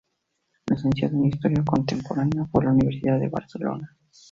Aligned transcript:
Licenciado 0.65 1.15
en 1.17 1.25
Historia 1.27 1.63
Contemporánea 1.63 2.45
por 2.45 2.65
la 2.65 2.71
Universidad 2.71 3.19
de 3.19 3.27
Barcelona. 3.29 3.95